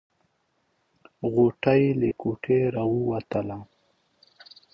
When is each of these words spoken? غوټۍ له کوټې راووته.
غوټۍ 1.33 1.83
له 1.99 2.09
کوټې 2.21 2.59
راووته. 2.75 3.41